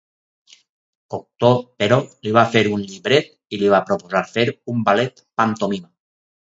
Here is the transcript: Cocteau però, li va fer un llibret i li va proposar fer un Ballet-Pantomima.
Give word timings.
Cocteau 1.13 1.59
però, 1.83 1.99
li 2.27 2.33
va 2.39 2.47
fer 2.57 2.65
un 2.73 2.87
llibret 2.89 3.31
i 3.35 3.61
li 3.63 3.73
va 3.77 3.85
proposar 3.93 4.27
fer 4.35 4.51
un 4.77 4.85
Ballet-Pantomima. 4.91 5.97